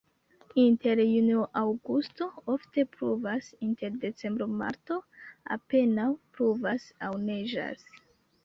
Inter 0.59 0.99
junio-aŭgusto 1.09 2.27
ofte 2.53 2.85
pluvas, 2.95 3.49
inter 3.67 3.99
decembro-marto 4.07 4.99
apenaŭ 5.57 6.11
pluvas 6.39 6.89
aŭ 7.11 7.13
neĝas. 7.29 7.87